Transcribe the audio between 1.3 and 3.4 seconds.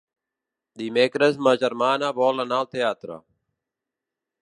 ma germana vol anar al teatre.